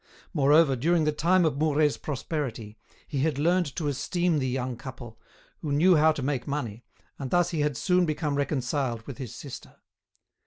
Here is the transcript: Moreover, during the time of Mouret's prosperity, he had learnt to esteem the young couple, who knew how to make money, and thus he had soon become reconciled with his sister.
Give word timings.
Moreover, 0.33 0.75
during 0.75 1.03
the 1.03 1.11
time 1.11 1.45
of 1.45 1.59
Mouret's 1.59 1.95
prosperity, 1.95 2.75
he 3.07 3.19
had 3.19 3.37
learnt 3.37 3.67
to 3.75 3.87
esteem 3.87 4.39
the 4.39 4.47
young 4.47 4.75
couple, 4.75 5.19
who 5.59 5.71
knew 5.71 5.95
how 5.95 6.11
to 6.11 6.23
make 6.23 6.47
money, 6.47 6.83
and 7.19 7.29
thus 7.29 7.51
he 7.51 7.59
had 7.59 7.77
soon 7.77 8.07
become 8.07 8.33
reconciled 8.33 9.03
with 9.03 9.19
his 9.19 9.35
sister. 9.35 9.75